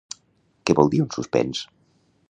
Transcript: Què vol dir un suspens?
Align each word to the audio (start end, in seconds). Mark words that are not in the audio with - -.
Què 0.69 0.75
vol 0.79 0.91
dir 0.95 1.03
un 1.05 1.13
suspens? 1.17 1.65